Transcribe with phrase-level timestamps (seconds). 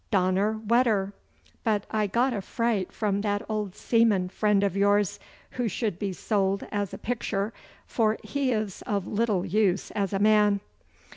[0.09, 1.13] Donner wetter!
[1.63, 5.19] but I got a fright from that old seaman friend of yours,
[5.51, 7.53] who should be sold as a picture,
[7.85, 10.59] for he is of little use as a man.